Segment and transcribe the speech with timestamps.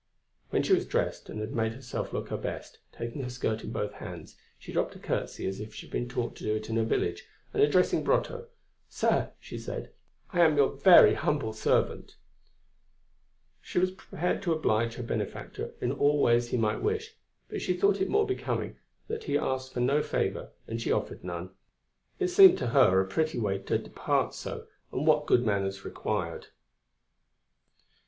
[0.49, 3.71] When she was dressed and had made herself look her best, taking her skirt in
[3.71, 6.83] both hands, she dropped a curtsey as she had been taught to do in her
[6.83, 8.47] village, and addressing Brotteaux:
[8.89, 9.91] "Sir," she said,
[10.31, 12.15] "I am your very humble servant."
[13.61, 17.15] She was prepared to oblige her benefactor in all ways he might wish,
[17.47, 18.77] but she thought it more becoming
[19.07, 21.51] that he asked for no favour and she offered none;
[22.17, 26.47] it seemed to her a pretty way to part so, and what good manners required.